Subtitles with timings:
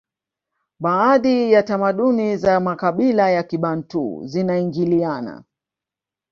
[0.79, 5.43] baadhi ya tamaduni za makabila ya kibantu zinaingiliana